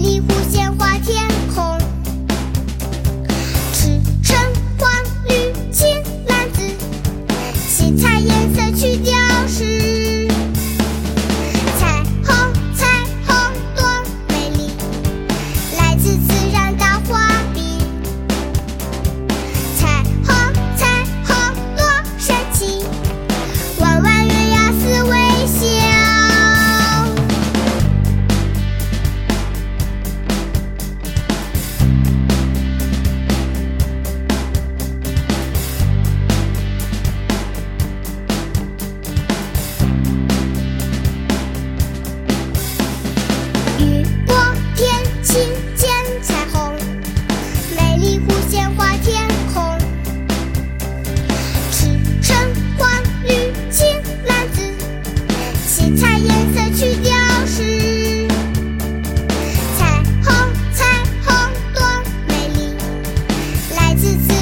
[0.00, 1.76] 美丽弧线画天空，
[3.72, 4.38] 赤橙
[4.78, 4.88] 黄
[5.26, 5.88] 绿青
[6.28, 6.62] 蓝紫，
[7.68, 9.12] 七彩颜色去雕
[9.48, 10.28] 饰。
[11.80, 12.32] 彩虹
[12.76, 12.86] 彩
[13.26, 13.82] 虹多
[14.28, 14.70] 美丽。
[15.76, 16.37] 来自自。
[63.98, 64.37] fantasy